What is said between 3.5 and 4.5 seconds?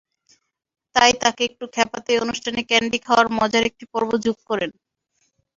একটি পর্ব যোগ